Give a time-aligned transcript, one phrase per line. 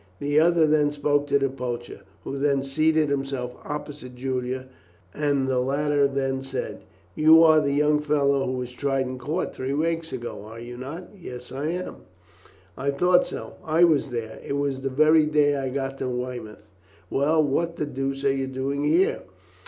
[0.19, 4.69] The other then spoke to the poacher, who had seated himself opposite Julian,
[5.13, 6.81] and the latter then said:
[7.13, 10.75] "You are the young fellow who was tried in court three weeks ago, are you
[10.75, 11.97] not?" "Yes, I am."
[12.75, 14.39] "I thought so; I was there.
[14.43, 16.63] It was the very day I got to Weymouth.
[17.11, 19.19] Well, what the deuce are you doing here?